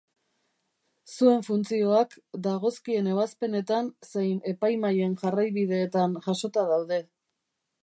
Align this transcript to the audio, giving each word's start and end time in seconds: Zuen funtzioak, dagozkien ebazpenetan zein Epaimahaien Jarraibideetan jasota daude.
Zuen 1.15 1.43
funtzioak, 1.47 2.15
dagozkien 2.47 3.11
ebazpenetan 3.13 3.93
zein 4.09 4.41
Epaimahaien 4.55 5.15
Jarraibideetan 5.25 6.19
jasota 6.29 6.67
daude. 6.75 7.03